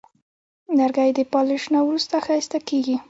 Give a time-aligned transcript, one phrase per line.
[0.77, 2.95] لرګی د پالش نه وروسته ښایسته کېږي.